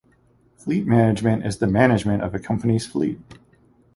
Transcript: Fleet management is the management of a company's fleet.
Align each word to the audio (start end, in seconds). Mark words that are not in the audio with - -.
Fleet 0.57 0.87
management 0.87 1.45
is 1.45 1.59
the 1.59 1.67
management 1.67 2.23
of 2.23 2.33
a 2.33 2.39
company's 2.39 2.87
fleet. 2.87 3.19